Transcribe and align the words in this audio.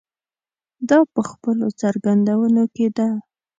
دا 0.89 0.99
په 1.13 1.21
خپلو 1.29 1.67
څرګندونو 1.81 2.63
کې 2.75 2.87
ده. 2.97 3.07